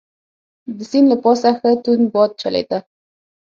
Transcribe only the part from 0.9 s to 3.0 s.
له پاسه ښه توند باد چلیده.